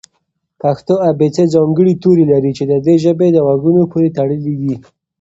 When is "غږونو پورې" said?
3.47-4.13